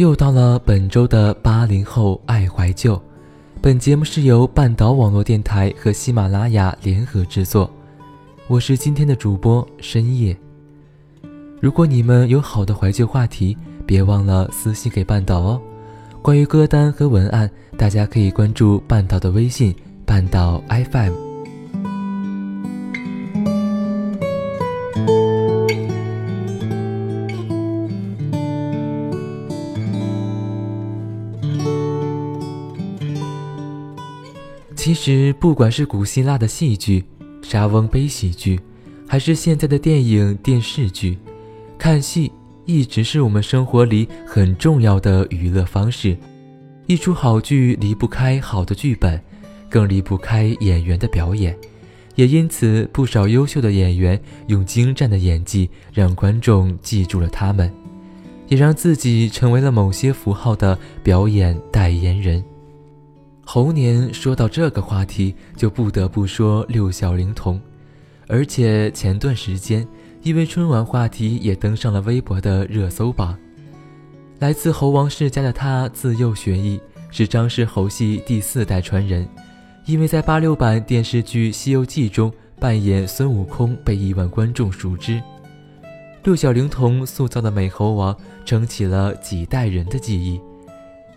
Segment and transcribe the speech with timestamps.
[0.00, 2.98] 又到了本周的八零后爱怀旧，
[3.60, 7.70] 本节目是由半岛网络电台和喜马拉雅联合制作。
[8.48, 10.34] 我是今天的主播深夜。
[11.60, 15.60] 如果你们有好的怀旧话题，别忘了私信给半岛哦。
[16.22, 19.74] 关于歌单和文案，大家可以关注半岛的微信
[20.06, 21.29] “半岛 FM”。
[34.90, 37.04] 其实，不管是古希腊的戏剧，
[37.42, 38.58] 莎翁悲喜剧，
[39.06, 41.16] 还是现在的电影电视剧，
[41.78, 42.32] 看戏
[42.66, 46.16] 一直是我们生活里很重要的娱乐方式。
[46.88, 49.22] 一出好剧离不开好的剧本，
[49.68, 51.56] 更离不开演员的表演。
[52.16, 57.72] 也因此，不少优秀的演员用精湛的演技让观众记住了他们，
[58.48, 62.42] 也让自己成为了某些符号的表演代言人。
[63.44, 67.60] 猴年说到这个话题，就不得不说六小龄童，
[68.28, 69.86] 而且前段时间
[70.22, 73.36] 因为春晚话题也登上了微博的热搜榜。
[74.38, 79.28] 来自猴王世家的他，自幼学艺，是张氏猴系第四代传人。
[79.86, 85.20] 因为在八六版电视剧《西游记》中扮演孙悟空，被亿万观众熟知。
[86.22, 90.40] 六小龄童塑造的美猴王，撑起了几代人的记忆。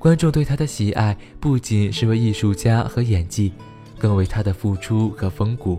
[0.00, 3.52] 观众对他的喜爱不仅是为艺术家和演技，
[3.98, 5.76] 更为他的付出和风骨。《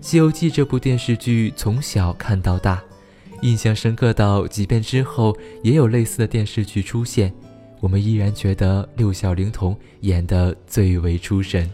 [0.00, 2.82] 西游记》这部电视剧从小看到大，
[3.42, 7.32] 印象深刻到即便之后也有类似的电视剧出现，
[7.78, 11.70] 我们依然觉得六小龄童演得最为出神。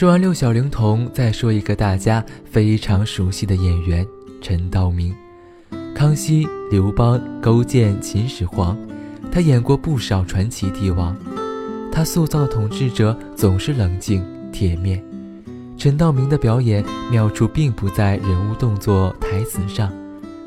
[0.00, 4.06] 说完六小龄童，再说一个大家非常熟悉的演员
[4.40, 5.14] 陈道明。
[5.94, 8.78] 康熙、刘邦、勾践、秦始皇，
[9.30, 11.14] 他演过不少传奇帝王。
[11.92, 15.04] 他塑造的统治者总是冷静铁面。
[15.76, 19.92] 陈道明的表演妙处并不在人物动作、台词上，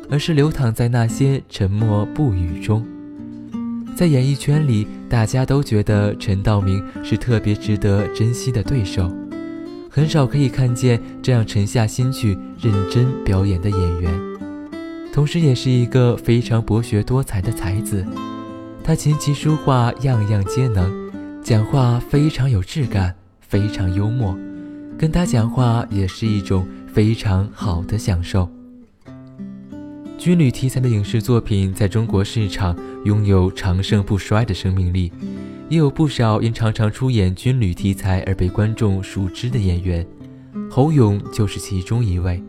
[0.10, 2.84] 而是流淌在那些沉默不语中。
[3.96, 9.16] 在演艺圈里，大家都觉得陈道明是特别值得珍惜的对手。
[9.96, 14.12] 很少可以看见这样沉下心去认真表演的演员，
[15.14, 18.04] 同时也是一个非常博学多才的才子。
[18.84, 20.92] 他琴棋书画样样皆能，
[21.44, 24.36] 讲话非常有质感，非常幽默。
[24.98, 28.50] 跟他讲话也是一种非常好的享受。
[30.18, 32.76] 军旅题材的影视作品在中国市场
[33.06, 35.12] 拥有长盛不衰的生命力。
[35.74, 40.06] 也有不少因常常出演军旅题材而被观众熟知的演员，
[40.70, 42.40] 侯勇就是其中一位。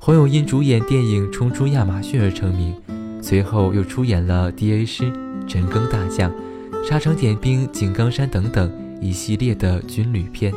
[0.00, 2.74] 侯勇因主演电影《冲出亚马逊》而成名，
[3.20, 4.84] 随后又出演了《D.A.
[4.84, 5.04] 师》
[5.46, 6.28] 《陈赓大将》
[6.88, 8.68] 《沙场点兵》《井冈山》等等
[9.00, 10.52] 一系列的军旅片。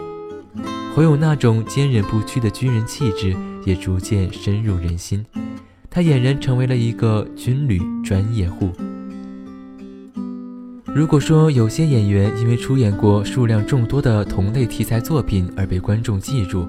[0.95, 5.23] 侯勇那种坚韧不屈的军人气质也逐渐深入人心，
[5.87, 8.71] 他俨然成为了一个军旅专业户。
[10.95, 16.65] 如果说有些演员因为出演过数量众多的同类题材作品而被观众记住，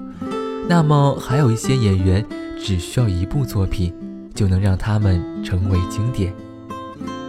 [0.67, 2.25] 那么还有一些演员
[2.61, 3.93] 只需要一部作品
[4.35, 6.33] 就能让他们成为经典。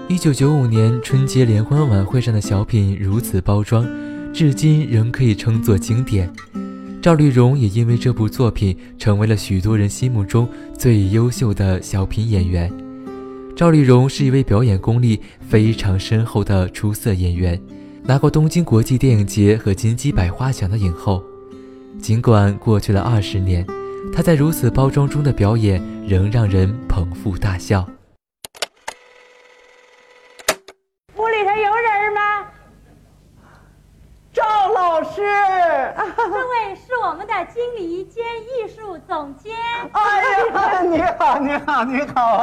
[0.09, 3.87] 一九九五年春节联欢晚会上的小品如此包装，
[4.35, 6.29] 至今仍可以称作经典。
[7.01, 12.69] 赵丽蓉也因为这部作品成为了许多人心目中最优秀的小品演员。
[13.59, 17.61] 赵丽蓉是一位表演功力非常深厚的出色演员，
[18.05, 21.21] 拿过东京国际电影节和金鸡百花奖的影后。
[22.01, 23.67] 尽管过去了二十年，
[24.15, 27.85] 她在如此包装中的表演仍让人捧腹大笑。
[34.37, 34.45] 这
[36.45, 39.57] 位是我们的经理兼艺术总监。
[39.93, 40.21] 哎
[40.53, 42.37] 呀，你好，你好，你好！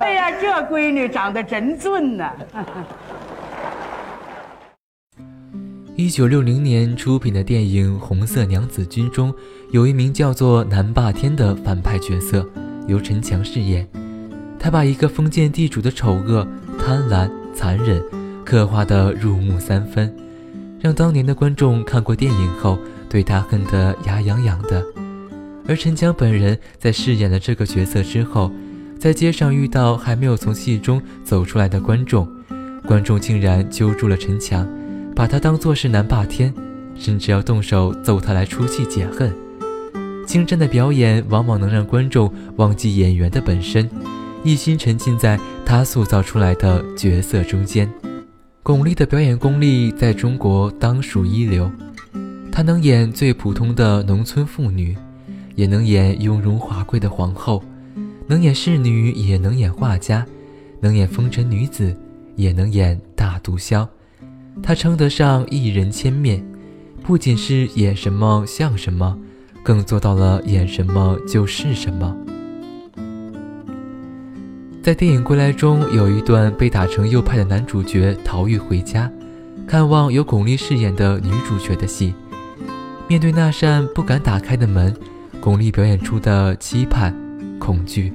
[0.00, 2.32] 哎呀，这闺女长得真俊呐！
[5.96, 9.34] 一九六零年出品的电影《红色娘子军》中，
[9.70, 12.48] 有一名叫做南霸天的反派角色，
[12.86, 13.86] 由陈强饰演。
[14.58, 16.48] 他把一个封建地主的丑恶、
[16.78, 18.02] 贪婪、残忍
[18.46, 20.10] 刻画得入木三分。
[20.80, 22.78] 让当年的观众看过电影后，
[23.16, 24.84] 对他恨得牙痒痒的。
[25.66, 28.52] 而陈强本人在饰演了这个角色之后，
[29.00, 32.28] 在街上遇到还没有从戏中走出来的观众，
[32.86, 34.68] 观众竟然揪住了陈强，
[35.14, 36.52] 把他当作是南霸天，
[36.94, 39.34] 甚至要动手揍他来出气解恨。
[40.26, 43.88] 精湛的表演往往能让观众忘记演员的本身，
[44.44, 47.90] 一心沉浸在他塑造出来的角色中间。
[48.62, 51.72] 巩俐的表演功力在中国当属一流，
[52.56, 54.96] 她能演最普通的农村妇女，
[55.56, 57.62] 也能演雍容华贵的皇后，
[58.26, 60.24] 能演侍女，也能演画家，
[60.80, 61.94] 能演风尘女子，
[62.34, 63.86] 也能演大毒枭。
[64.62, 66.42] 她称得上一人千面，
[67.02, 69.18] 不仅是演什么像什么，
[69.62, 72.16] 更做到了演什么就是什么。
[74.82, 79.12] 在电影《归来》中，有一段被打成右派的男主角逃狱回家，
[79.66, 82.14] 看望由巩俐饰演的女主角的戏。
[83.08, 84.92] 面对那扇不敢打开的门，
[85.40, 87.14] 巩俐表演出的期盼、
[87.60, 88.12] 恐惧、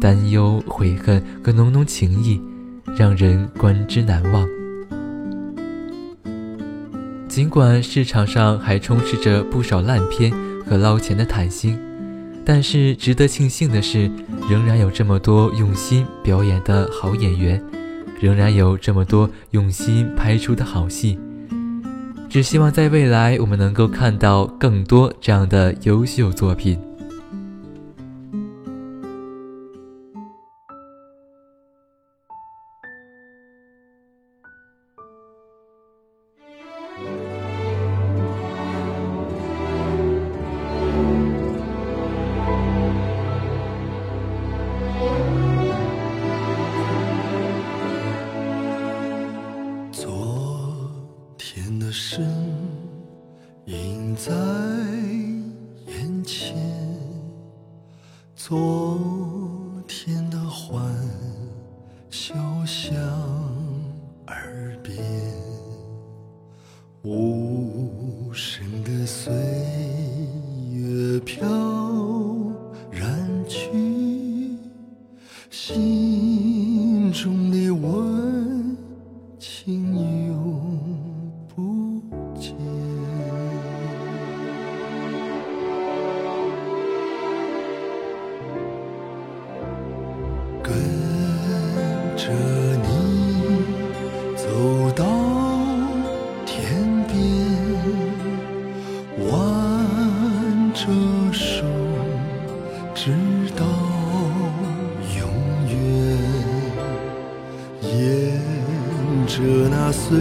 [0.00, 2.40] 担忧、悔恨和浓浓情意，
[2.96, 4.48] 让人观之难忘。
[7.28, 10.32] 尽管市场上还充斥着不少烂片
[10.66, 11.78] 和捞钱的谈心。
[12.42, 14.10] 但是值得庆幸的是，
[14.48, 17.62] 仍然有这么多用心表演的好演员，
[18.18, 21.18] 仍然有这么多用心拍出的好戏。
[22.30, 26.78] 只希望在未来，我们能够看到更多这样的优秀作品。
[52.12, 52.26] 身
[53.66, 54.32] 映在
[55.86, 56.56] 眼前。
[58.34, 58.98] 昨
[59.86, 60.92] 天的欢
[62.10, 62.34] 笑
[62.66, 62.92] 响
[64.26, 65.29] 耳边。
[100.82, 100.86] 这
[101.30, 101.62] 首，
[102.94, 103.12] 直
[103.54, 103.66] 到
[105.18, 105.28] 永
[105.68, 105.74] 远。
[107.82, 107.92] 沿
[109.26, 110.16] 着那岁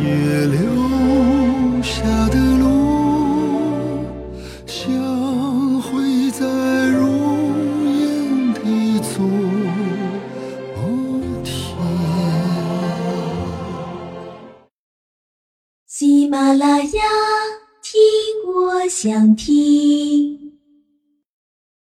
[0.00, 0.46] 月
[19.08, 19.87] 想听。